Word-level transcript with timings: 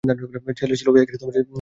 ছেলে 0.59 0.75
ছিল 0.79 0.87
ও? 0.89 0.95